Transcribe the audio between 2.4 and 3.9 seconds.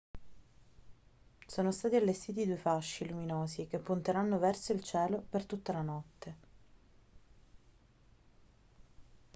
due fasci luminosi che